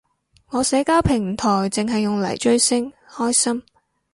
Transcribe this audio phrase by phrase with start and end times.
[0.49, 3.61] 我社交平台剩係用嚟追星，開心